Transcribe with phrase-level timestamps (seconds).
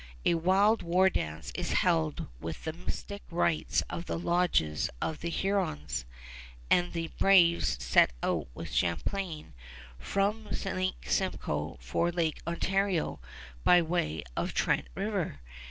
[0.25, 6.05] A wild war dance is held with mystic rites in the lodges of the Hurons;
[6.71, 9.53] and the braves set out with Champlain
[9.99, 13.19] from Lake Simcoe for Lake Ontario
[13.63, 15.39] by way of Trent River.